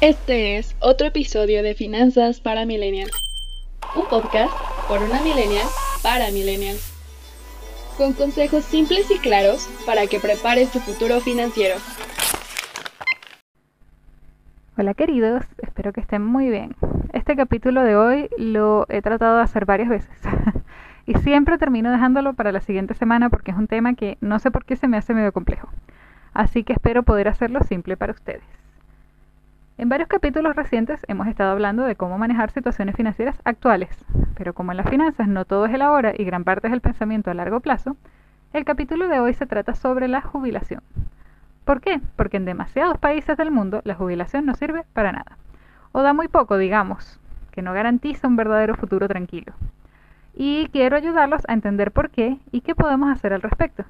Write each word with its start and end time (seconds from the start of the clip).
Este 0.00 0.56
es 0.56 0.74
otro 0.80 1.08
episodio 1.08 1.62
de 1.62 1.74
Finanzas 1.74 2.40
para 2.40 2.64
Millennials, 2.64 3.12
un 3.94 4.06
podcast 4.08 4.50
por 4.88 5.02
una 5.02 5.20
millennial 5.20 5.66
para 6.02 6.30
millennials, 6.30 6.90
con 7.98 8.14
consejos 8.14 8.64
simples 8.64 9.10
y 9.10 9.18
claros 9.18 9.68
para 9.84 10.06
que 10.06 10.18
prepares 10.18 10.72
tu 10.72 10.78
futuro 10.78 11.20
financiero. 11.20 11.74
Hola 14.78 14.94
queridos, 14.94 15.44
espero 15.58 15.92
que 15.92 16.00
estén 16.00 16.24
muy 16.24 16.48
bien. 16.48 16.76
Este 17.12 17.36
capítulo 17.36 17.82
de 17.82 17.94
hoy 17.94 18.30
lo 18.38 18.86
he 18.88 19.02
tratado 19.02 19.36
de 19.36 19.42
hacer 19.42 19.66
varias 19.66 19.90
veces 19.90 20.18
y 21.04 21.12
siempre 21.16 21.58
termino 21.58 21.92
dejándolo 21.92 22.32
para 22.32 22.52
la 22.52 22.62
siguiente 22.62 22.94
semana 22.94 23.28
porque 23.28 23.50
es 23.50 23.56
un 23.58 23.66
tema 23.66 23.92
que 23.92 24.16
no 24.22 24.38
sé 24.38 24.50
por 24.50 24.64
qué 24.64 24.76
se 24.76 24.88
me 24.88 24.96
hace 24.96 25.12
medio 25.12 25.32
complejo. 25.32 25.68
Así 26.32 26.64
que 26.64 26.72
espero 26.72 27.02
poder 27.02 27.28
hacerlo 27.28 27.60
simple 27.64 27.98
para 27.98 28.14
ustedes. 28.14 28.59
En 29.80 29.88
varios 29.88 30.10
capítulos 30.10 30.56
recientes 30.56 31.00
hemos 31.08 31.26
estado 31.26 31.52
hablando 31.52 31.84
de 31.84 31.96
cómo 31.96 32.18
manejar 32.18 32.50
situaciones 32.50 32.96
financieras 32.96 33.40
actuales, 33.44 33.88
pero 34.36 34.52
como 34.52 34.72
en 34.72 34.76
las 34.76 34.90
finanzas 34.90 35.26
no 35.26 35.46
todo 35.46 35.64
es 35.64 35.72
el 35.72 35.80
ahora 35.80 36.12
y 36.14 36.22
gran 36.24 36.44
parte 36.44 36.66
es 36.66 36.74
el 36.74 36.82
pensamiento 36.82 37.30
a 37.30 37.34
largo 37.34 37.60
plazo, 37.60 37.96
el 38.52 38.66
capítulo 38.66 39.08
de 39.08 39.20
hoy 39.20 39.32
se 39.32 39.46
trata 39.46 39.74
sobre 39.74 40.06
la 40.06 40.20
jubilación. 40.20 40.82
¿Por 41.64 41.80
qué? 41.80 41.98
Porque 42.16 42.36
en 42.36 42.44
demasiados 42.44 42.98
países 42.98 43.38
del 43.38 43.50
mundo 43.50 43.80
la 43.84 43.94
jubilación 43.94 44.44
no 44.44 44.54
sirve 44.54 44.84
para 44.92 45.12
nada, 45.12 45.38
o 45.92 46.02
da 46.02 46.12
muy 46.12 46.28
poco, 46.28 46.58
digamos, 46.58 47.18
que 47.50 47.62
no 47.62 47.72
garantiza 47.72 48.28
un 48.28 48.36
verdadero 48.36 48.74
futuro 48.74 49.08
tranquilo. 49.08 49.54
Y 50.34 50.68
quiero 50.72 50.94
ayudarlos 50.94 51.40
a 51.48 51.54
entender 51.54 51.90
por 51.90 52.10
qué 52.10 52.36
y 52.52 52.60
qué 52.60 52.74
podemos 52.74 53.10
hacer 53.10 53.32
al 53.32 53.40
respecto. 53.40 53.86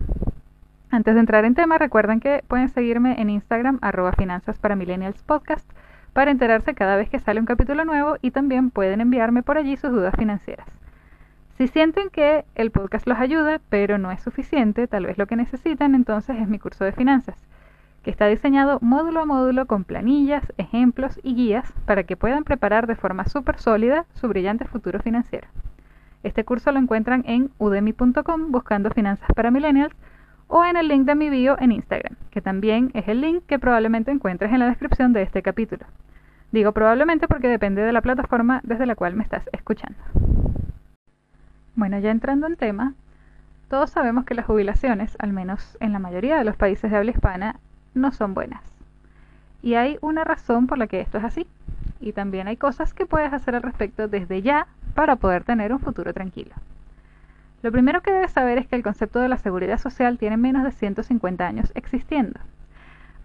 Antes 0.92 1.14
de 1.14 1.20
entrar 1.20 1.44
en 1.44 1.54
tema, 1.54 1.78
recuerden 1.78 2.18
que 2.18 2.42
pueden 2.48 2.68
seguirme 2.68 3.20
en 3.20 3.30
Instagram 3.30 3.78
arroba 3.80 4.10
finanzas 4.10 4.58
para 4.58 4.74
millennials 4.74 5.22
podcast 5.22 5.70
para 6.12 6.32
enterarse 6.32 6.74
cada 6.74 6.96
vez 6.96 7.08
que 7.08 7.20
sale 7.20 7.38
un 7.38 7.46
capítulo 7.46 7.84
nuevo 7.84 8.16
y 8.22 8.32
también 8.32 8.70
pueden 8.70 9.00
enviarme 9.00 9.44
por 9.44 9.56
allí 9.56 9.76
sus 9.76 9.92
dudas 9.92 10.14
financieras. 10.18 10.66
Si 11.56 11.68
sienten 11.68 12.10
que 12.10 12.44
el 12.56 12.72
podcast 12.72 13.06
los 13.06 13.18
ayuda, 13.18 13.60
pero 13.68 13.98
no 13.98 14.10
es 14.10 14.20
suficiente, 14.20 14.88
tal 14.88 15.06
vez 15.06 15.16
lo 15.16 15.26
que 15.26 15.36
necesitan 15.36 15.94
entonces 15.94 16.36
es 16.40 16.48
mi 16.48 16.58
curso 16.58 16.84
de 16.84 16.90
finanzas, 16.90 17.36
que 18.02 18.10
está 18.10 18.26
diseñado 18.26 18.78
módulo 18.80 19.20
a 19.20 19.26
módulo 19.26 19.66
con 19.66 19.84
planillas, 19.84 20.42
ejemplos 20.56 21.20
y 21.22 21.36
guías 21.36 21.72
para 21.84 22.02
que 22.02 22.16
puedan 22.16 22.42
preparar 22.42 22.88
de 22.88 22.96
forma 22.96 23.26
súper 23.26 23.58
sólida 23.58 24.06
su 24.14 24.26
brillante 24.26 24.64
futuro 24.64 24.98
financiero. 24.98 25.46
Este 26.24 26.44
curso 26.44 26.72
lo 26.72 26.80
encuentran 26.80 27.22
en 27.26 27.50
udemy.com 27.58 28.50
buscando 28.50 28.90
finanzas 28.90 29.28
para 29.36 29.52
millennials 29.52 29.94
o 30.50 30.64
en 30.64 30.76
el 30.76 30.88
link 30.88 31.06
de 31.06 31.14
mi 31.14 31.30
bio 31.30 31.56
en 31.60 31.70
Instagram, 31.70 32.16
que 32.30 32.42
también 32.42 32.90
es 32.92 33.06
el 33.06 33.20
link 33.20 33.44
que 33.46 33.60
probablemente 33.60 34.10
encuentres 34.10 34.52
en 34.52 34.58
la 34.58 34.66
descripción 34.66 35.12
de 35.12 35.22
este 35.22 35.42
capítulo. 35.42 35.86
Digo 36.50 36.72
probablemente 36.72 37.28
porque 37.28 37.48
depende 37.48 37.82
de 37.82 37.92
la 37.92 38.02
plataforma 38.02 38.60
desde 38.64 38.84
la 38.84 38.96
cual 38.96 39.14
me 39.14 39.22
estás 39.22 39.48
escuchando. 39.52 39.98
Bueno, 41.76 42.00
ya 42.00 42.10
entrando 42.10 42.48
en 42.48 42.56
tema, 42.56 42.94
todos 43.68 43.90
sabemos 43.90 44.24
que 44.24 44.34
las 44.34 44.44
jubilaciones, 44.44 45.16
al 45.20 45.32
menos 45.32 45.78
en 45.78 45.92
la 45.92 46.00
mayoría 46.00 46.36
de 46.36 46.44
los 46.44 46.56
países 46.56 46.90
de 46.90 46.96
habla 46.96 47.12
hispana, 47.12 47.60
no 47.94 48.10
son 48.10 48.34
buenas. 48.34 48.62
Y 49.62 49.74
hay 49.74 49.98
una 50.00 50.24
razón 50.24 50.66
por 50.66 50.78
la 50.78 50.88
que 50.88 51.00
esto 51.00 51.18
es 51.18 51.24
así. 51.24 51.46
Y 52.00 52.12
también 52.12 52.48
hay 52.48 52.56
cosas 52.56 52.92
que 52.92 53.06
puedes 53.06 53.32
hacer 53.32 53.54
al 53.54 53.62
respecto 53.62 54.08
desde 54.08 54.42
ya 54.42 54.66
para 54.94 55.14
poder 55.14 55.44
tener 55.44 55.72
un 55.72 55.78
futuro 55.78 56.12
tranquilo. 56.12 56.54
Lo 57.62 57.70
primero 57.72 58.00
que 58.00 58.10
debes 58.12 58.32
saber 58.32 58.56
es 58.56 58.66
que 58.66 58.76
el 58.76 58.82
concepto 58.82 59.18
de 59.20 59.28
la 59.28 59.36
seguridad 59.36 59.78
social 59.78 60.16
tiene 60.16 60.38
menos 60.38 60.64
de 60.64 60.72
150 60.72 61.46
años 61.46 61.72
existiendo. 61.74 62.40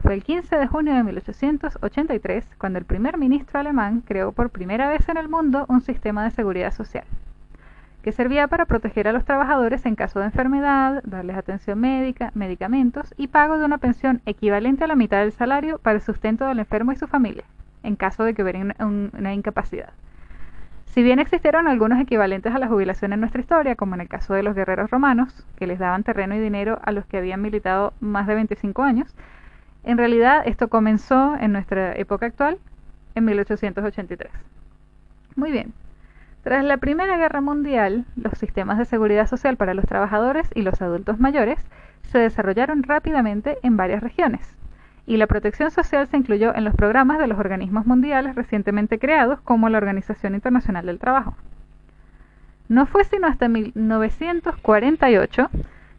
Fue 0.02 0.14
el 0.14 0.23
15 0.23 0.58
de 0.58 0.67
junio 0.67 0.94
de 0.94 1.03
1883 1.03 2.45
cuando 2.58 2.78
el 2.78 2.86
primer 2.86 3.17
ministro 3.17 3.59
alemán 3.59 4.03
creó 4.06 4.33
por 4.33 4.50
primera 4.50 4.89
vez 4.89 5.08
en 5.08 5.17
el 5.17 5.30
mundo 5.30 5.66
un 5.69 5.80
sistema 5.81 6.25
de 6.25 6.31
seguridad 6.31 6.73
social, 6.73 7.06
que 8.03 8.11
servía 8.11 8.47
para 8.47 8.66
proteger 8.66 9.07
a 9.07 9.13
los 9.13 9.24
trabajadores 9.24 9.85
en 9.85 9.95
caso 9.95 10.19
de 10.19 10.25
enfermedad, 10.25 11.01
darles 11.06 11.38
atención 11.38 11.79
médica, 11.79 12.31
medicamentos 12.35 13.13
y 13.18 13.28
pago 13.28 13.57
de 13.57 13.66
una 13.66 13.78
pensión 13.78 14.22
equivalente 14.25 14.84
a 14.84 14.88
la 14.88 14.95
mitad 14.95 15.22
del 15.22 15.31
salario 15.31 15.79
para 15.79 15.95
el 15.95 16.01
sustento 16.01 16.45
del 16.45 16.59
enfermo 16.59 16.91
y 16.91 16.97
su 16.97 17.07
familia, 17.07 17.45
en 17.84 17.95
caso 17.95 18.25
de 18.25 18.34
que 18.34 18.44
hubiera 18.44 18.75
una 18.79 19.34
incapacidad. 19.34 19.94
Si 20.95 21.03
bien 21.03 21.19
existieron 21.19 21.67
algunos 21.67 22.00
equivalentes 22.00 22.56
a 22.56 22.57
la 22.57 22.69
jubilación 22.69 23.11
en 23.11 23.19
nuestra 23.19 23.41
historia, 23.41 23.75
como 23.75 23.95
en 23.95 24.01
el 24.01 24.07
caso 24.07 24.33
de 24.33 24.44
los 24.44 24.56
guerreros 24.56 24.89
romanos, 24.89 25.45
que 25.57 25.67
les 25.67 25.78
daban 25.78 26.03
terreno 26.03 26.35
y 26.35 26.39
dinero 26.39 26.79
a 26.83 26.94
los 26.94 27.06
que 27.06 27.17
habían 27.17 27.41
militado 27.41 27.91
más 28.00 28.28
de 28.28 28.35
25 28.35 28.81
años, 28.81 29.13
en 29.83 29.97
realidad 29.97 30.44
esto 30.45 30.69
comenzó 30.69 31.35
en 31.35 31.51
nuestra 31.51 31.94
época 31.97 32.28
actual, 32.28 32.59
en 33.13 33.25
1883. 33.25 34.31
Muy 35.35 35.51
bien. 35.51 35.73
Tras 36.44 36.63
la 36.63 36.78
Primera 36.78 37.17
Guerra 37.17 37.41
Mundial, 37.41 38.06
los 38.16 38.38
sistemas 38.38 38.77
de 38.77 38.85
seguridad 38.85 39.27
social 39.27 39.57
para 39.57 39.73
los 39.73 39.83
trabajadores 39.83 40.47
y 40.56 40.62
los 40.62 40.81
adultos 40.81 41.19
mayores 41.19 41.59
se 42.03 42.19
desarrollaron 42.19 42.83
rápidamente 42.83 43.57
en 43.63 43.75
varias 43.75 44.01
regiones, 44.01 44.56
y 45.06 45.18
la 45.18 45.28
protección 45.28 45.72
social 45.72 46.08
se 46.08 46.18
incluyó 46.18 46.56
en 46.56 46.64
los 46.64 46.76
programas 46.76 47.20
de 47.20 47.28
los 47.28 47.38
organismos 47.38 47.86
mundiales 47.86 48.36
recientemente 48.36 49.00
creados 49.00 49.40
como 49.42 49.70
la 49.70 49.78
Organización 49.78 50.36
Internacional 50.36 50.86
del 50.86 51.00
Trabajo. 51.00 51.36
No 52.68 52.88
fue 52.88 53.04
sino 53.04 53.28
hasta 53.28 53.48
1948 53.48 55.50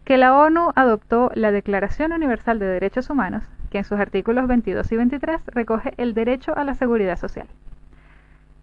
que 0.04 0.16
la 0.16 0.36
ONU 0.36 0.72
adoptó 0.74 1.30
la 1.34 1.52
Declaración 1.52 2.12
Universal 2.12 2.58
de 2.58 2.66
Derechos 2.66 3.10
Humanos, 3.10 3.44
que 3.70 3.78
en 3.78 3.84
sus 3.84 3.98
artículos 3.98 4.46
22 4.46 4.90
y 4.92 4.96
23 4.96 5.42
recoge 5.46 5.94
el 5.96 6.14
derecho 6.14 6.56
a 6.56 6.64
la 6.64 6.74
seguridad 6.74 7.18
social. 7.18 7.46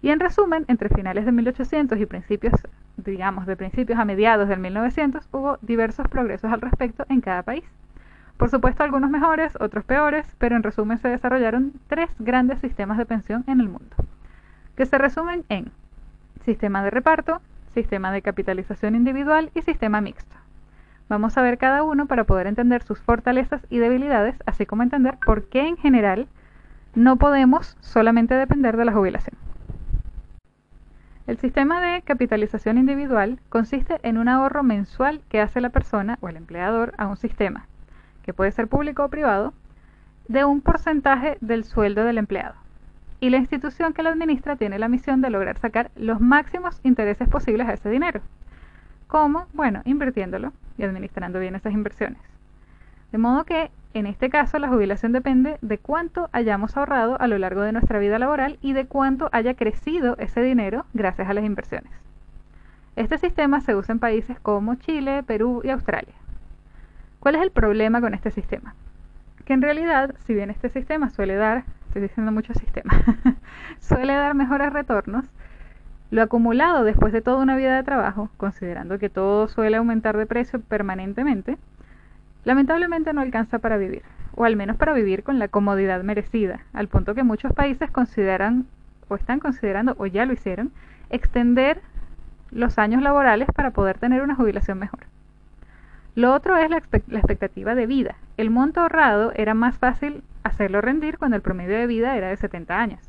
Y 0.02 0.10
en 0.10 0.20
resumen, 0.20 0.66
entre 0.68 0.90
finales 0.90 1.26
de 1.26 1.32
1800 1.32 1.98
y 1.98 2.06
principios, 2.06 2.54
digamos, 2.98 3.46
de 3.46 3.56
principios 3.56 4.00
a 4.00 4.06
mediados 4.06 4.50
del 4.50 4.60
1900, 4.60 5.30
hubo 5.32 5.58
diversos 5.62 6.08
progresos 6.10 6.52
al 6.52 6.60
respecto 6.60 7.06
en 7.08 7.22
cada 7.22 7.44
país. 7.44 7.64
Por 8.44 8.50
supuesto, 8.50 8.84
algunos 8.84 9.10
mejores, 9.10 9.56
otros 9.62 9.86
peores, 9.86 10.28
pero 10.38 10.58
en 10.58 10.64
resumen 10.64 10.98
se 10.98 11.08
desarrollaron 11.08 11.72
tres 11.88 12.10
grandes 12.20 12.60
sistemas 12.60 12.98
de 12.98 13.06
pensión 13.06 13.46
en 13.48 13.62
el 13.62 13.70
mundo, 13.70 13.96
que 14.76 14.86
se 14.86 14.98
resumen 14.98 15.46
en 15.48 15.72
sistema 16.44 16.84
de 16.84 16.90
reparto, 16.90 17.40
sistema 17.74 18.12
de 18.12 18.22
capitalización 18.22 18.96
individual 18.96 19.50
y 19.56 19.62
sistema 19.62 20.02
mixto. 20.02 20.36
Vamos 21.08 21.38
a 21.38 21.42
ver 21.42 21.58
cada 21.58 21.84
uno 21.84 22.06
para 22.06 22.26
poder 22.26 22.48
entender 22.48 22.84
sus 22.84 23.00
fortalezas 23.00 23.66
y 23.70 23.78
debilidades, 23.78 24.36
así 24.46 24.66
como 24.66 24.84
entender 24.84 25.18
por 25.26 25.48
qué 25.48 25.66
en 25.66 25.78
general 25.78 26.28
no 26.96 27.16
podemos 27.16 27.78
solamente 27.80 28.34
depender 28.34 28.76
de 28.76 28.84
la 28.84 28.92
jubilación. 28.92 29.38
El 31.28 31.38
sistema 31.38 31.80
de 31.80 32.02
capitalización 32.02 32.78
individual 32.78 33.40
consiste 33.48 34.02
en 34.04 34.18
un 34.18 34.28
ahorro 34.28 34.64
mensual 34.64 35.22
que 35.30 35.40
hace 35.40 35.62
la 35.62 35.70
persona 35.70 36.18
o 36.20 36.28
el 36.28 36.36
empleador 36.36 36.94
a 36.98 37.08
un 37.08 37.16
sistema 37.16 37.68
que 38.24 38.34
puede 38.34 38.52
ser 38.52 38.68
público 38.68 39.06
o 39.06 39.10
privado, 39.10 39.54
de 40.28 40.46
un 40.46 40.62
porcentaje 40.62 41.38
del 41.42 41.64
sueldo 41.64 42.04
del 42.04 42.18
empleado. 42.18 42.56
Y 43.20 43.30
la 43.30 43.38
institución 43.38 43.94
que 43.94 44.04
lo 44.04 44.10
administra 44.10 44.56
tiene 44.56 44.80
la 44.80 44.90
misión 44.90 45.22
de 45.22 45.30
lograr 45.30 45.58
sacar 45.58 45.92
los 45.96 46.20
máximos 46.20 46.80
intereses 46.84 47.30
posibles 47.30 47.68
a 47.68 47.74
ese 47.74 47.90
dinero. 47.90 48.22
¿Cómo? 49.08 49.46
Bueno, 49.54 49.82
invirtiéndolo 49.86 50.52
y 50.78 50.84
administrando 50.84 51.40
bien 51.40 51.56
esas 51.56 51.74
inversiones. 51.74 52.20
De 53.12 53.20
modo 53.20 53.44
que, 53.44 53.70
en 53.94 54.08
este 54.08 54.30
caso, 54.30 54.58
la 54.58 54.70
jubilación 54.70 55.12
depende 55.12 55.58
de 55.62 55.78
cuánto 55.78 56.30
hayamos 56.32 56.76
ahorrado 56.76 57.22
a 57.22 57.28
lo 57.28 57.38
largo 57.38 57.62
de 57.62 57.72
nuestra 57.72 58.00
vida 58.00 58.18
laboral 58.18 58.58
y 58.62 58.74
de 58.74 58.88
cuánto 58.88 59.30
haya 59.32 59.54
crecido 59.54 60.18
ese 60.18 60.42
dinero 60.42 60.86
gracias 60.94 61.30
a 61.30 61.34
las 61.34 61.46
inversiones. 61.46 61.92
Este 62.96 63.18
sistema 63.20 63.62
se 63.62 63.76
usa 63.76 63.94
en 63.94 64.00
países 64.00 64.40
como 64.40 64.76
Chile, 64.76 65.24
Perú 65.24 65.62
y 65.64 65.70
Australia. 65.70 66.14
¿Cuál 67.24 67.36
es 67.36 67.42
el 67.42 67.52
problema 67.52 68.02
con 68.02 68.14
este 68.14 68.32
sistema? 68.32 68.76
Que 69.46 69.54
en 69.54 69.62
realidad, 69.62 70.14
si 70.26 70.34
bien 70.34 70.50
este 70.50 70.68
sistema 70.68 71.10
suele 71.10 71.36
dar, 71.36 71.64
estoy 71.88 72.02
diciendo 72.02 72.34
mucho 72.34 72.54
sistema, 72.54 72.92
suele 73.80 74.12
dar 74.12 74.36
mejores 74.36 74.74
retornos, 74.74 75.24
lo 76.12 76.22
acumulado 76.22 76.84
después 76.84 77.14
de 77.14 77.22
toda 77.22 77.38
una 77.38 77.56
vida 77.56 77.78
de 77.78 77.84
trabajo, 77.84 78.30
considerando 78.36 79.00
que 79.00 79.08
todo 79.08 79.48
suele 79.48 79.78
aumentar 79.78 80.18
de 80.18 80.26
precio 80.26 80.60
permanentemente, 80.60 81.58
lamentablemente 82.44 83.14
no 83.14 83.22
alcanza 83.22 83.60
para 83.60 83.78
vivir, 83.78 84.02
o 84.36 84.44
al 84.44 84.58
menos 84.58 84.76
para 84.76 84.92
vivir 84.92 85.24
con 85.24 85.40
la 85.40 85.48
comodidad 85.48 86.04
merecida, 86.04 86.66
al 86.74 86.90
punto 86.90 87.16
que 87.16 87.24
muchos 87.24 87.54
países 87.54 87.90
consideran, 87.90 88.66
o 89.08 89.16
están 89.16 89.40
considerando, 89.40 89.96
o 89.98 90.08
ya 90.08 90.26
lo 90.26 90.34
hicieron, 90.34 90.74
extender 91.10 91.80
los 92.52 92.78
años 92.78 93.02
laborales 93.02 93.48
para 93.56 93.72
poder 93.72 93.98
tener 93.98 94.24
una 94.24 94.36
jubilación 94.36 94.78
mejor. 94.78 95.13
Lo 96.16 96.32
otro 96.34 96.58
es 96.58 96.70
la, 96.70 96.78
expectativa 96.78 97.74
de 97.74 97.88
vida. 97.88 98.16
El 98.38 98.52
monto 98.52 98.82
ahorrado 98.82 99.32
era 99.36 99.56
más 99.56 99.78
fácil 99.78 100.24
hacerlo 100.44 100.80
rendir 100.80 101.18
cuando 101.18 101.36
el 101.36 101.42
promedio 101.42 101.76
de 101.76 101.88
vida 101.88 102.16
era 102.16 102.30
de 102.30 102.38
70 102.38 102.80
años. 102.80 103.00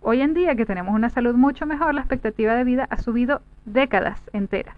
Hoy 0.00 0.20
en 0.20 0.34
día 0.34 0.54
que 0.54 0.66
tenemos 0.66 0.94
una 0.94 1.10
salud 1.10 1.34
mucho 1.34 1.66
mejor, 1.66 1.94
la 1.94 2.02
expectativa 2.02 2.54
de 2.54 2.62
vida 2.62 2.86
ha 2.88 2.98
subido 2.98 3.42
décadas 3.64 4.20
enteras. 4.32 4.76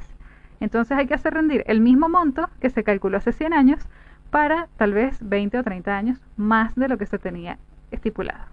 Entonces 0.61 0.97
hay 0.97 1.07
que 1.07 1.15
hacer 1.15 1.35
rendir 1.35 1.63
el 1.67 1.81
mismo 1.81 2.09
monto 2.09 2.49
que 2.61 2.71
se 2.71 2.85
calculó 2.85 3.19
hace 3.19 3.33
100 3.33 3.53
años 3.53 3.87
para 4.31 4.69
tal 4.79 4.95
vez 4.95 5.19
20 5.21 5.59
o 5.59 5.63
30 5.63 5.95
años 5.95 6.19
más 6.39 6.75
de 6.75 6.89
lo 6.89 6.97
que 6.97 7.07
se 7.07 7.19
tenía 7.19 7.59
estipulado. 7.91 8.47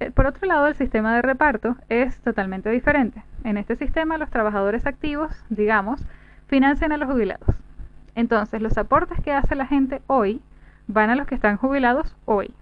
Eh, 0.00 0.10
por 0.10 0.26
otro 0.26 0.46
lado, 0.48 0.66
el 0.66 0.74
sistema 0.74 1.14
de 1.14 1.22
reparto 1.22 1.76
es 1.88 2.18
totalmente 2.20 2.70
diferente. 2.70 3.22
En 3.44 3.56
este 3.56 3.76
sistema, 3.76 4.18
los 4.18 4.30
trabajadores 4.30 4.86
activos, 4.86 5.30
digamos, 5.48 6.04
financian 6.46 6.92
a 6.92 6.96
los 6.96 7.10
jubilados. 7.10 7.48
Entonces, 8.14 8.62
los 8.62 8.78
aportes 8.78 9.20
que 9.20 9.32
hace 9.32 9.54
la 9.54 9.66
gente 9.66 10.00
hoy 10.06 10.40
van 10.86 11.10
a 11.10 11.16
los 11.16 11.26
que 11.26 11.34
están 11.34 11.56
jubilados 11.56 12.16
hoy. 12.24 12.54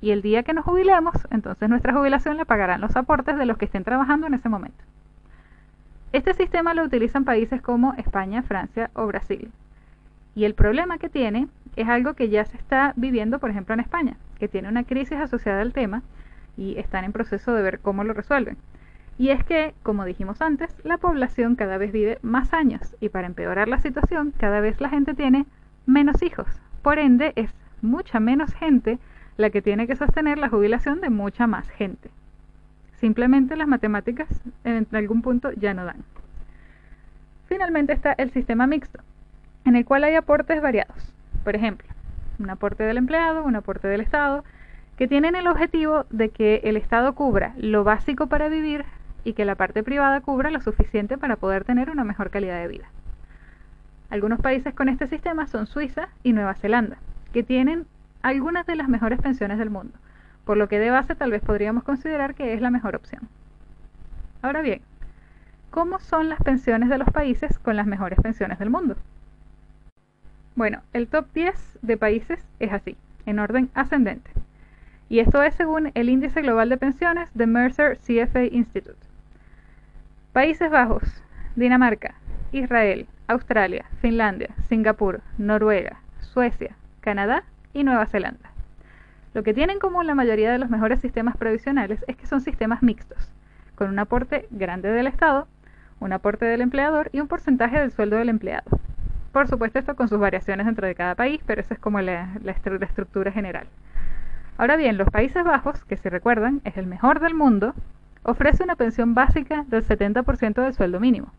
Y 0.00 0.12
el 0.12 0.22
día 0.22 0.42
que 0.42 0.54
nos 0.54 0.64
jubilemos, 0.64 1.14
entonces 1.30 1.68
nuestra 1.68 1.92
jubilación 1.92 2.36
la 2.36 2.44
pagarán 2.44 2.80
los 2.80 2.96
aportes 2.96 3.36
de 3.36 3.46
los 3.46 3.58
que 3.58 3.66
estén 3.66 3.84
trabajando 3.84 4.26
en 4.26 4.34
ese 4.34 4.48
momento. 4.48 4.82
Este 6.12 6.34
sistema 6.34 6.74
lo 6.74 6.82
utilizan 6.82 7.24
países 7.24 7.60
como 7.60 7.94
España, 7.94 8.42
Francia 8.42 8.90
o 8.94 9.06
Brasil. 9.06 9.50
Y 10.34 10.44
el 10.44 10.54
problema 10.54 10.98
que 10.98 11.08
tiene 11.08 11.48
es 11.76 11.88
algo 11.88 12.14
que 12.14 12.28
ya 12.28 12.44
se 12.44 12.56
está 12.56 12.94
viviendo, 12.96 13.38
por 13.38 13.50
ejemplo, 13.50 13.74
en 13.74 13.80
España, 13.80 14.16
que 14.38 14.48
tiene 14.48 14.68
una 14.68 14.84
crisis 14.84 15.18
asociada 15.18 15.60
al 15.60 15.72
tema 15.72 16.02
y 16.56 16.78
están 16.78 17.04
en 17.04 17.12
proceso 17.12 17.52
de 17.52 17.62
ver 17.62 17.80
cómo 17.80 18.04
lo 18.04 18.12
resuelven. 18.12 18.56
Y 19.20 19.28
es 19.28 19.44
que, 19.44 19.74
como 19.82 20.06
dijimos 20.06 20.40
antes, 20.40 20.74
la 20.82 20.96
población 20.96 21.54
cada 21.54 21.76
vez 21.76 21.92
vive 21.92 22.18
más 22.22 22.54
años 22.54 22.96
y 23.00 23.10
para 23.10 23.26
empeorar 23.26 23.68
la 23.68 23.78
situación, 23.78 24.32
cada 24.38 24.60
vez 24.60 24.80
la 24.80 24.88
gente 24.88 25.12
tiene 25.12 25.44
menos 25.84 26.22
hijos. 26.22 26.46
Por 26.80 26.98
ende, 26.98 27.34
es 27.36 27.52
mucha 27.82 28.18
menos 28.18 28.54
gente 28.54 28.98
la 29.36 29.50
que 29.50 29.60
tiene 29.60 29.86
que 29.86 29.94
sostener 29.94 30.38
la 30.38 30.48
jubilación 30.48 31.02
de 31.02 31.10
mucha 31.10 31.46
más 31.46 31.68
gente. 31.68 32.08
Simplemente 32.94 33.56
las 33.56 33.68
matemáticas 33.68 34.26
en 34.64 34.86
algún 34.92 35.20
punto 35.20 35.52
ya 35.52 35.74
no 35.74 35.84
dan. 35.84 36.02
Finalmente 37.46 37.92
está 37.92 38.14
el 38.14 38.30
sistema 38.30 38.66
mixto, 38.66 39.00
en 39.66 39.76
el 39.76 39.84
cual 39.84 40.04
hay 40.04 40.14
aportes 40.14 40.62
variados. 40.62 41.12
Por 41.44 41.54
ejemplo, 41.54 41.86
un 42.38 42.48
aporte 42.48 42.84
del 42.84 42.96
empleado, 42.96 43.44
un 43.44 43.54
aporte 43.54 43.86
del 43.86 44.00
Estado, 44.00 44.44
que 44.96 45.08
tienen 45.08 45.34
el 45.34 45.46
objetivo 45.46 46.06
de 46.08 46.30
que 46.30 46.62
el 46.64 46.78
Estado 46.78 47.14
cubra 47.14 47.52
lo 47.58 47.84
básico 47.84 48.26
para 48.26 48.48
vivir 48.48 48.86
y 49.24 49.34
que 49.34 49.44
la 49.44 49.54
parte 49.54 49.82
privada 49.82 50.20
cubra 50.20 50.50
lo 50.50 50.60
suficiente 50.60 51.18
para 51.18 51.36
poder 51.36 51.64
tener 51.64 51.90
una 51.90 52.04
mejor 52.04 52.30
calidad 52.30 52.60
de 52.60 52.68
vida. 52.68 52.86
Algunos 54.10 54.40
países 54.40 54.74
con 54.74 54.88
este 54.88 55.06
sistema 55.06 55.46
son 55.46 55.66
Suiza 55.66 56.08
y 56.22 56.32
Nueva 56.32 56.54
Zelanda, 56.54 56.98
que 57.32 57.42
tienen 57.42 57.86
algunas 58.22 58.66
de 58.66 58.76
las 58.76 58.88
mejores 58.88 59.20
pensiones 59.20 59.58
del 59.58 59.70
mundo, 59.70 59.92
por 60.44 60.56
lo 60.56 60.68
que 60.68 60.78
de 60.78 60.90
base 60.90 61.14
tal 61.14 61.30
vez 61.30 61.42
podríamos 61.42 61.84
considerar 61.84 62.34
que 62.34 62.54
es 62.54 62.60
la 62.60 62.70
mejor 62.70 62.96
opción. 62.96 63.28
Ahora 64.42 64.62
bien, 64.62 64.80
¿cómo 65.70 66.00
son 66.00 66.28
las 66.28 66.42
pensiones 66.42 66.88
de 66.88 66.98
los 66.98 67.08
países 67.10 67.58
con 67.58 67.76
las 67.76 67.86
mejores 67.86 68.18
pensiones 68.20 68.58
del 68.58 68.70
mundo? 68.70 68.96
Bueno, 70.56 70.82
el 70.92 71.06
top 71.06 71.26
10 71.32 71.78
de 71.82 71.96
países 71.96 72.44
es 72.58 72.72
así, 72.72 72.96
en 73.26 73.38
orden 73.38 73.70
ascendente. 73.74 74.30
Y 75.08 75.20
esto 75.20 75.42
es 75.42 75.54
según 75.54 75.90
el 75.94 76.08
Índice 76.08 76.42
Global 76.42 76.68
de 76.68 76.76
Pensiones 76.76 77.28
de 77.34 77.46
Mercer 77.46 77.98
CFA 77.98 78.44
Institute. 78.44 79.09
Países 80.32 80.70
Bajos, 80.70 81.02
Dinamarca, 81.56 82.14
Israel, 82.52 83.08
Australia, 83.26 83.84
Finlandia, 84.00 84.50
Singapur, 84.68 85.22
Noruega, 85.38 85.98
Suecia, 86.20 86.76
Canadá 87.00 87.42
y 87.74 87.82
Nueva 87.82 88.06
Zelanda. 88.06 88.52
Lo 89.34 89.42
que 89.42 89.54
tienen 89.54 89.74
en 89.74 89.80
común 89.80 90.06
la 90.06 90.14
mayoría 90.14 90.52
de 90.52 90.58
los 90.58 90.70
mejores 90.70 91.00
sistemas 91.00 91.36
previsionales 91.36 92.04
es 92.06 92.14
que 92.14 92.28
son 92.28 92.42
sistemas 92.42 92.80
mixtos, 92.80 93.32
con 93.74 93.88
un 93.88 93.98
aporte 93.98 94.46
grande 94.52 94.88
del 94.90 95.08
Estado, 95.08 95.48
un 95.98 96.12
aporte 96.12 96.44
del 96.44 96.60
empleador 96.60 97.10
y 97.12 97.18
un 97.18 97.26
porcentaje 97.26 97.80
del 97.80 97.90
sueldo 97.90 98.14
del 98.14 98.28
empleado. 98.28 98.78
Por 99.32 99.48
supuesto 99.48 99.80
esto 99.80 99.96
con 99.96 100.06
sus 100.06 100.20
variaciones 100.20 100.64
dentro 100.64 100.86
de 100.86 100.94
cada 100.94 101.16
país, 101.16 101.40
pero 101.44 101.60
esa 101.60 101.74
es 101.74 101.80
como 101.80 102.00
la, 102.00 102.28
la 102.44 102.52
estructura 102.52 103.32
general. 103.32 103.66
Ahora 104.58 104.76
bien, 104.76 104.96
los 104.96 105.10
Países 105.10 105.42
Bajos, 105.42 105.84
que 105.86 105.96
si 105.96 106.08
recuerdan 106.08 106.60
es 106.62 106.76
el 106.76 106.86
mejor 106.86 107.18
del 107.18 107.34
mundo, 107.34 107.74
ofrece 108.22 108.64
una 108.64 108.76
pensión 108.76 109.14
básica 109.14 109.64
del 109.68 109.84
70% 109.84 110.62
del 110.62 110.74
sueldo 110.74 111.00
mínimo, 111.00 111.32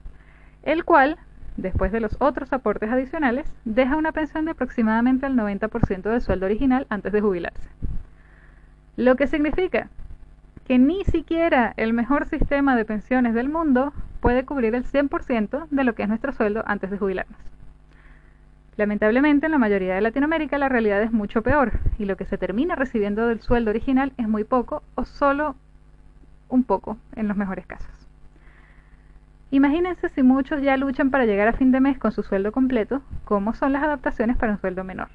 el 0.63 0.83
cual 0.83 1.17
después 1.57 1.91
de 1.91 1.99
los 1.99 2.15
otros 2.19 2.53
aportes 2.53 2.89
adicionales, 2.89 3.51
deja 3.65 3.97
una 3.97 4.11
pensión 4.11 4.45
de 4.45 4.51
aproximadamente 4.51 5.25
el 5.25 5.35
90% 5.35 6.01
del 6.01 6.21
sueldo 6.21 6.45
original 6.45 6.87
antes 6.89 7.11
de 7.11 7.21
jubilarse. 7.21 7.69
Lo 8.97 9.15
que 9.15 9.27
significa 9.27 9.89
que 10.65 10.77
ni 10.77 11.03
siquiera 11.05 11.73
el 11.77 11.93
mejor 11.93 12.25
sistema 12.25 12.75
de 12.75 12.85
pensiones 12.85 13.33
del 13.33 13.49
mundo 13.49 13.93
puede 14.19 14.45
cubrir 14.45 14.75
el 14.75 14.85
100% 14.85 15.67
de 15.69 15.83
lo 15.83 15.95
que 15.95 16.03
es 16.03 16.09
nuestro 16.09 16.31
sueldo 16.31 16.63
antes 16.65 16.91
de 16.91 16.97
jubilarnos. 16.97 17.39
Lamentablemente, 18.77 19.47
en 19.47 19.51
la 19.51 19.57
mayoría 19.57 19.95
de 19.95 20.01
Latinoamérica 20.01 20.57
la 20.57 20.69
realidad 20.69 21.01
es 21.01 21.11
mucho 21.11 21.41
peor 21.41 21.73
y 21.99 22.05
lo 22.05 22.15
que 22.15 22.25
se 22.25 22.37
termina 22.37 22.75
recibiendo 22.75 23.27
del 23.27 23.41
sueldo 23.41 23.69
original 23.71 24.13
es 24.17 24.27
muy 24.27 24.43
poco 24.43 24.81
o 24.95 25.05
solo 25.05 25.55
un 26.51 26.63
poco 26.63 26.97
en 27.15 27.27
los 27.27 27.35
mejores 27.35 27.65
casos. 27.65 27.89
Imagínense 29.49 30.07
si 30.09 30.23
muchos 30.23 30.61
ya 30.61 30.77
luchan 30.77 31.09
para 31.09 31.25
llegar 31.25 31.47
a 31.47 31.53
fin 31.53 31.71
de 31.71 31.81
mes 31.81 31.97
con 31.97 32.11
su 32.11 32.23
sueldo 32.23 32.51
completo, 32.51 33.01
¿cómo 33.25 33.53
son 33.53 33.73
las 33.73 33.83
adaptaciones 33.83 34.37
para 34.37 34.53
un 34.53 34.59
sueldo 34.59 34.83
menor? 34.83 35.09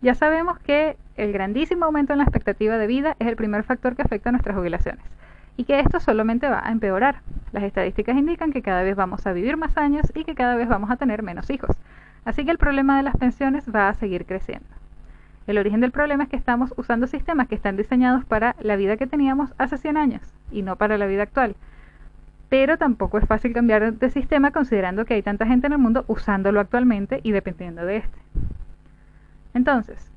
Ya 0.00 0.14
sabemos 0.14 0.58
que 0.60 0.96
el 1.16 1.32
grandísimo 1.32 1.84
aumento 1.84 2.12
en 2.12 2.18
la 2.18 2.24
expectativa 2.24 2.78
de 2.78 2.86
vida 2.86 3.16
es 3.18 3.26
el 3.26 3.36
primer 3.36 3.64
factor 3.64 3.96
que 3.96 4.02
afecta 4.02 4.30
a 4.30 4.32
nuestras 4.32 4.56
jubilaciones 4.56 5.04
y 5.58 5.64
que 5.64 5.80
esto 5.80 5.98
solamente 5.98 6.48
va 6.48 6.62
a 6.64 6.70
empeorar. 6.70 7.16
Las 7.52 7.64
estadísticas 7.64 8.16
indican 8.16 8.52
que 8.52 8.62
cada 8.62 8.82
vez 8.82 8.94
vamos 8.94 9.26
a 9.26 9.32
vivir 9.32 9.56
más 9.56 9.76
años 9.76 10.06
y 10.14 10.24
que 10.24 10.36
cada 10.36 10.54
vez 10.54 10.68
vamos 10.68 10.90
a 10.90 10.96
tener 10.96 11.22
menos 11.22 11.50
hijos. 11.50 11.76
Así 12.24 12.44
que 12.44 12.52
el 12.52 12.58
problema 12.58 12.96
de 12.96 13.02
las 13.02 13.16
pensiones 13.16 13.64
va 13.74 13.88
a 13.88 13.94
seguir 13.94 14.24
creciendo. 14.24 14.77
El 15.48 15.58
origen 15.58 15.80
del 15.80 15.90
problema 15.90 16.22
es 16.22 16.28
que 16.28 16.36
estamos 16.36 16.72
usando 16.76 17.08
sistemas 17.08 17.48
que 17.48 17.56
están 17.56 17.76
diseñados 17.76 18.24
para 18.24 18.54
la 18.60 18.76
vida 18.76 18.96
que 18.96 19.08
teníamos 19.08 19.52
hace 19.58 19.78
100 19.78 19.96
años 19.96 20.22
y 20.52 20.62
no 20.62 20.76
para 20.76 20.96
la 20.96 21.06
vida 21.06 21.24
actual 21.24 21.56
pero 22.48 22.78
tampoco 22.78 23.18
es 23.18 23.26
fácil 23.26 23.52
cambiar 23.52 23.92
de 23.94 24.10
sistema 24.10 24.50
considerando 24.50 25.04
que 25.04 25.14
hay 25.14 25.22
tanta 25.22 25.46
gente 25.46 25.66
en 25.66 25.74
el 25.74 25.78
mundo 25.78 26.04
usándolo 26.08 26.60
actualmente 26.60 27.20
y 27.22 27.32
dependiendo 27.32 27.84
de 27.84 27.98
este. 27.98 28.18
Entonces, 29.54 30.10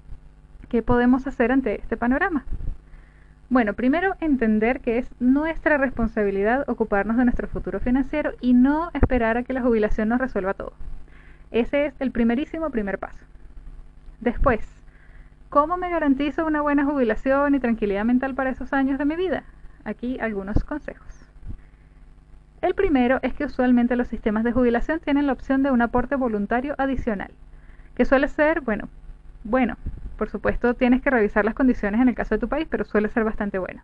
¿qué 0.70 0.82
podemos 0.82 1.28
hacer 1.28 1.52
ante 1.52 1.76
este 1.76 1.98
panorama? 1.98 2.46
Bueno, 3.50 3.74
primero 3.74 4.16
entender 4.22 4.80
que 4.80 4.98
es 4.98 5.10
nuestra 5.20 5.78
responsabilidad 5.78 6.70
ocuparnos 6.70 7.18
de 7.18 7.26
nuestro 7.26 7.50
futuro 7.50 7.82
financiero 7.82 8.32
y 8.40 8.54
no 8.54 8.92
esperar 8.94 9.36
a 9.38 9.44
que 9.44 9.52
la 9.52 9.62
jubilación 9.62 10.08
nos 10.08 10.20
resuelva 10.20 10.54
todo. 10.54 10.72
Ese 11.52 11.88
es 11.88 11.94
el 12.00 12.12
primerísimo 12.12 12.70
primer 12.70 12.98
paso. 12.98 13.26
Después, 14.22 14.81
¿cómo 15.52 15.76
me 15.76 15.90
garantizo 15.90 16.46
una 16.46 16.62
buena 16.62 16.86
jubilación 16.86 17.54
y 17.54 17.60
tranquilidad 17.60 18.06
mental 18.06 18.34
para 18.34 18.52
esos 18.52 18.72
años 18.72 18.98
de 18.98 19.04
mi 19.04 19.18
vida? 19.18 19.44
Aquí 19.84 20.18
algunos 20.22 20.64
consejos. 20.64 21.30
El 22.62 22.74
primero 22.74 23.20
es 23.22 23.34
que 23.34 23.44
usualmente 23.44 23.98
los 23.98 24.08
sistemas 24.08 24.46
de 24.46 24.54
jubilación 24.54 25.02
tienen 25.02 25.28
la 25.28 25.34
opción 25.34 25.62
de 25.62 25.70
un 25.70 25.82
aporte 25.82 26.16
voluntario 26.16 26.74
adicional, 26.78 27.32
que 27.96 28.06
suele 28.06 28.30
ser, 28.30 28.62
bueno, 28.62 28.88
bueno, 29.44 29.76
por 30.18 30.30
supuesto 30.30 30.74
tienes 30.74 31.02
que 31.02 31.10
revisar 31.10 31.44
las 31.44 31.54
condiciones 31.54 32.00
en 32.00 32.08
el 32.08 32.16
caso 32.16 32.36
de 32.36 32.40
tu 32.40 32.48
país, 32.48 32.66
pero 32.70 32.86
suele 32.86 33.10
ser 33.10 33.26
bastante 33.26 33.60
bueno. 33.60 33.82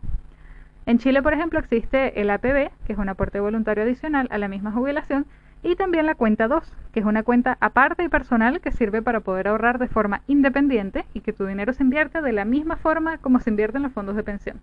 En 0.86 0.96
Chile, 0.98 1.22
por 1.22 1.34
ejemplo, 1.34 1.58
existe 1.58 2.18
el 2.18 2.30
APB, 2.30 2.70
que 2.86 2.94
es 2.94 2.98
un 2.98 3.10
aporte 3.10 3.40
voluntario 3.40 3.84
adicional 3.84 4.26
a 4.30 4.38
la 4.38 4.48
misma 4.48 4.72
jubilación, 4.72 5.26
y 5.62 5.76
también 5.76 6.06
la 6.06 6.14
cuenta 6.14 6.48
2, 6.48 6.62
que 6.92 7.00
es 7.00 7.06
una 7.06 7.22
cuenta 7.22 7.56
aparte 7.60 8.04
y 8.04 8.08
personal 8.08 8.60
que 8.60 8.72
sirve 8.72 9.02
para 9.02 9.20
poder 9.20 9.48
ahorrar 9.48 9.78
de 9.78 9.88
forma 9.88 10.22
independiente 10.26 11.04
y 11.14 11.20
que 11.20 11.32
tu 11.32 11.46
dinero 11.46 11.72
se 11.72 11.82
invierta 11.82 12.22
de 12.22 12.32
la 12.32 12.44
misma 12.44 12.76
forma 12.76 13.18
como 13.18 13.40
se 13.40 13.50
invierte 13.50 13.78
en 13.78 13.82
los 13.82 13.92
fondos 13.92 14.16
de 14.16 14.22
pensión 14.22 14.60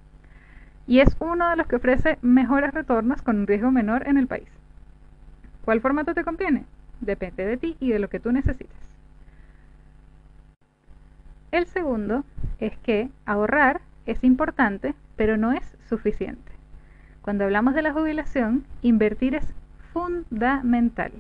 y 0.88 1.00
es 1.00 1.16
uno 1.20 1.50
de 1.50 1.56
los 1.56 1.68
que 1.68 1.78
ofrece 1.78 2.18
mejores 2.22 2.74
retornos 2.74 3.22
con 3.22 3.40
un 3.40 3.48
riesgo 3.48 3.72
menor 3.72 4.08
en 4.08 4.18
el 4.18 4.28
país. 4.28 4.48
¿Cuál 5.64 5.82
formato 5.82 6.14
te 6.14 6.24
conviene? 6.24 6.66
Depende 7.02 7.46
de 7.46 7.58
ti 7.58 7.76
y 7.80 7.90
de 7.90 8.00
lo 8.00 8.10
que 8.10 8.20
tú 8.20 8.32
necesites. 8.32 8.78
El 11.52 11.66
segundo 11.68 12.24
es 12.60 12.78
que 12.78 13.10
ahorrar 13.26 13.82
es 14.06 14.24
importante, 14.24 14.94
pero 15.16 15.38
no 15.38 15.54
es 15.54 15.78
suficiente. 15.90 16.52
Cuando 17.22 17.46
hablamos 17.46 17.74
de 17.74 17.82
la 17.82 17.94
jubilación, 17.94 18.66
invertir 18.82 19.36
es 19.36 19.56
fundamental, 19.96 21.14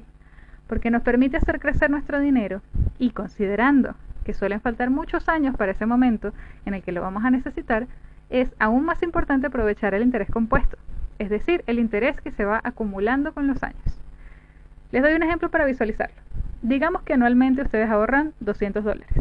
porque 0.68 0.92
nos 0.92 1.02
permite 1.02 1.38
hacer 1.38 1.62
crecer 1.62 1.90
nuestro 1.90 2.20
dinero 2.20 2.62
y 3.00 3.12
considerando 3.12 3.96
que 4.26 4.34
suelen 4.34 4.60
faltar 4.60 4.90
muchos 4.90 5.30
años 5.30 5.56
para 5.56 5.72
ese 5.72 5.86
momento 5.86 6.34
en 6.66 6.74
el 6.74 6.84
que 6.84 6.92
lo 6.92 7.02
vamos 7.02 7.24
a 7.24 7.32
necesitar, 7.32 7.88
es 8.30 8.54
aún 8.60 8.84
más 8.84 9.02
importante 9.02 9.48
aprovechar 9.48 9.94
el 9.94 10.04
interés 10.04 10.30
compuesto, 10.30 10.78
es 11.20 11.30
decir, 11.30 11.64
el 11.68 11.80
interés 11.80 12.20
que 12.20 12.32
se 12.32 12.44
va 12.44 12.60
acumulando 12.66 13.34
con 13.34 13.48
los 13.48 13.64
años. 13.64 13.98
Les 14.92 15.02
doy 15.02 15.14
un 15.14 15.24
ejemplo 15.24 15.50
para 15.50 15.64
visualizarlo. 15.64 16.18
Digamos 16.62 17.02
que 17.04 17.14
anualmente 17.14 17.62
ustedes 17.62 17.90
ahorran 17.90 18.34
200 18.42 18.84
dólares. 18.84 19.16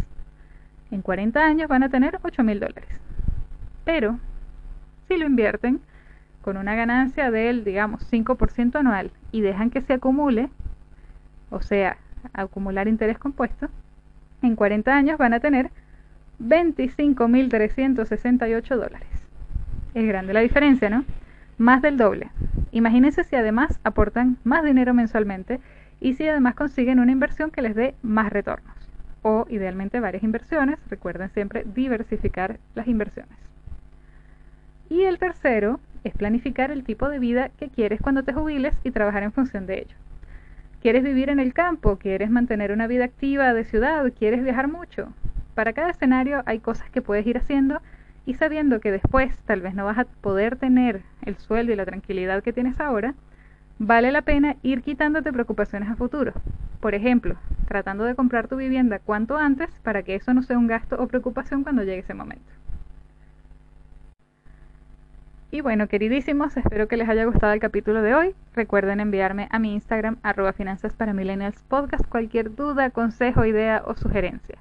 En 0.90 1.00
40 1.00 1.40
años 1.40 1.68
van 1.68 1.84
a 1.84 1.90
tener 1.90 2.18
8 2.22 2.42
mil 2.42 2.58
dólares. 2.58 2.88
Pero, 3.84 4.18
si 5.06 5.16
lo 5.16 5.26
invierten 5.26 5.80
con 6.44 6.56
una 6.58 6.74
ganancia 6.74 7.30
del, 7.30 7.64
digamos, 7.64 8.06
5% 8.12 8.76
anual 8.76 9.10
y 9.32 9.40
dejan 9.40 9.70
que 9.70 9.80
se 9.80 9.94
acumule, 9.94 10.50
o 11.48 11.62
sea, 11.62 11.96
acumular 12.34 12.86
interés 12.86 13.18
compuesto, 13.18 13.70
en 14.42 14.54
40 14.54 14.94
años 14.94 15.16
van 15.16 15.32
a 15.32 15.40
tener 15.40 15.70
25.368 16.40 18.76
dólares. 18.76 19.08
Es 19.94 20.06
grande 20.06 20.34
la 20.34 20.40
diferencia, 20.40 20.90
¿no? 20.90 21.06
Más 21.56 21.80
del 21.80 21.96
doble. 21.96 22.28
Imagínense 22.72 23.24
si 23.24 23.36
además 23.36 23.80
aportan 23.82 24.36
más 24.44 24.64
dinero 24.64 24.92
mensualmente 24.92 25.60
y 25.98 26.12
si 26.12 26.28
además 26.28 26.56
consiguen 26.56 27.00
una 27.00 27.12
inversión 27.12 27.52
que 27.52 27.62
les 27.62 27.74
dé 27.74 27.94
más 28.02 28.30
retornos. 28.30 28.76
O 29.22 29.46
idealmente 29.48 29.98
varias 29.98 30.22
inversiones. 30.22 30.78
Recuerden 30.90 31.30
siempre 31.30 31.64
diversificar 31.74 32.58
las 32.74 32.86
inversiones. 32.86 33.38
Y 34.90 35.04
el 35.04 35.18
tercero 35.18 35.80
es 36.04 36.14
planificar 36.14 36.70
el 36.70 36.84
tipo 36.84 37.08
de 37.08 37.18
vida 37.18 37.48
que 37.58 37.68
quieres 37.68 38.00
cuando 38.00 38.22
te 38.22 38.32
jubiles 38.32 38.78
y 38.84 38.90
trabajar 38.90 39.22
en 39.22 39.32
función 39.32 39.66
de 39.66 39.80
ello. 39.80 39.96
¿Quieres 40.80 41.02
vivir 41.02 41.30
en 41.30 41.40
el 41.40 41.54
campo? 41.54 41.96
¿Quieres 41.96 42.30
mantener 42.30 42.70
una 42.70 42.86
vida 42.86 43.06
activa 43.06 43.54
de 43.54 43.64
ciudad? 43.64 44.12
¿Quieres 44.16 44.44
viajar 44.44 44.68
mucho? 44.68 45.12
Para 45.54 45.72
cada 45.72 45.90
escenario 45.90 46.42
hay 46.44 46.60
cosas 46.60 46.90
que 46.90 47.00
puedes 47.00 47.26
ir 47.26 47.38
haciendo 47.38 47.80
y 48.26 48.34
sabiendo 48.34 48.80
que 48.80 48.92
después 48.92 49.36
tal 49.46 49.62
vez 49.62 49.74
no 49.74 49.86
vas 49.86 49.98
a 49.98 50.04
poder 50.04 50.56
tener 50.56 51.02
el 51.22 51.36
sueldo 51.36 51.72
y 51.72 51.76
la 51.76 51.86
tranquilidad 51.86 52.42
que 52.42 52.52
tienes 52.52 52.80
ahora, 52.80 53.14
vale 53.78 54.12
la 54.12 54.22
pena 54.22 54.56
ir 54.62 54.82
quitándote 54.82 55.32
preocupaciones 55.32 55.88
a 55.88 55.96
futuro. 55.96 56.32
Por 56.80 56.94
ejemplo, 56.94 57.36
tratando 57.66 58.04
de 58.04 58.14
comprar 58.14 58.48
tu 58.48 58.56
vivienda 58.56 58.98
cuanto 58.98 59.38
antes 59.38 59.70
para 59.82 60.02
que 60.02 60.14
eso 60.14 60.34
no 60.34 60.42
sea 60.42 60.58
un 60.58 60.66
gasto 60.66 61.02
o 61.02 61.08
preocupación 61.08 61.62
cuando 61.62 61.82
llegue 61.82 62.00
ese 62.00 62.14
momento. 62.14 62.52
Y 65.50 65.60
bueno, 65.60 65.86
queridísimos, 65.86 66.56
espero 66.56 66.88
que 66.88 66.96
les 66.96 67.08
haya 67.08 67.24
gustado 67.24 67.52
el 67.52 67.60
capítulo 67.60 68.02
de 68.02 68.14
hoy. 68.14 68.34
Recuerden 68.54 69.00
enviarme 69.00 69.48
a 69.50 69.58
mi 69.58 69.72
Instagram, 69.72 70.16
arroba 70.22 70.52
finanzas 70.52 70.94
para 70.94 71.12
millennials 71.12 71.62
podcast, 71.68 72.06
cualquier 72.08 72.54
duda, 72.54 72.90
consejo, 72.90 73.44
idea 73.44 73.82
o 73.86 73.94
sugerencia. 73.94 74.58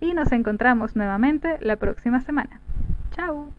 Y 0.00 0.14
nos 0.14 0.32
encontramos 0.32 0.96
nuevamente 0.96 1.58
la 1.60 1.76
próxima 1.76 2.20
semana. 2.20 2.60
Chao. 3.12 3.52